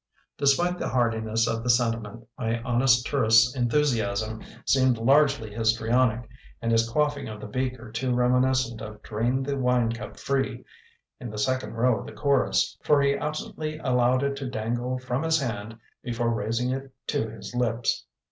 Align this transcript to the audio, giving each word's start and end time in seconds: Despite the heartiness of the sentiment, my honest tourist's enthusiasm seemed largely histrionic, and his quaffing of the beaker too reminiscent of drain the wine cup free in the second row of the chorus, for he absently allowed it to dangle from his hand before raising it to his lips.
Despite 0.35 0.79
the 0.79 0.89
heartiness 0.89 1.45
of 1.47 1.61
the 1.61 1.69
sentiment, 1.69 2.25
my 2.35 2.59
honest 2.63 3.05
tourist's 3.05 3.55
enthusiasm 3.55 4.41
seemed 4.65 4.97
largely 4.97 5.53
histrionic, 5.53 6.27
and 6.59 6.71
his 6.71 6.89
quaffing 6.89 7.27
of 7.29 7.39
the 7.39 7.45
beaker 7.45 7.91
too 7.91 8.11
reminiscent 8.11 8.81
of 8.81 9.03
drain 9.03 9.43
the 9.43 9.55
wine 9.57 9.91
cup 9.91 10.17
free 10.17 10.65
in 11.19 11.29
the 11.29 11.37
second 11.37 11.73
row 11.75 11.99
of 11.99 12.07
the 12.07 12.13
chorus, 12.13 12.75
for 12.81 12.99
he 12.99 13.13
absently 13.15 13.77
allowed 13.77 14.23
it 14.23 14.35
to 14.37 14.49
dangle 14.49 14.97
from 14.97 15.21
his 15.21 15.39
hand 15.39 15.77
before 16.01 16.33
raising 16.33 16.71
it 16.71 16.91
to 17.05 17.29
his 17.29 17.53
lips. 17.53 18.07